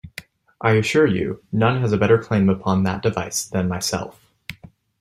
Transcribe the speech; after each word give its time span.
I 0.61 0.71
assure 0.71 1.05
you, 1.05 1.43
none 1.51 1.79
has 1.81 1.93
a 1.93 1.97
better 1.99 2.17
claim 2.17 2.49
upon 2.49 2.81
that 2.85 3.03
device 3.03 3.45
than 3.45 3.67
myself. 3.67 4.19